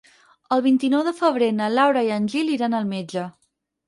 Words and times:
El 0.55 0.61
vint-i-nou 0.67 1.03
de 1.07 1.11
febrer 1.19 1.49
na 1.57 1.67
Laura 1.79 2.01
i 2.07 2.09
en 2.15 2.25
Gil 2.31 2.49
iran 2.55 2.77
al 2.79 2.89
metge. 2.95 3.27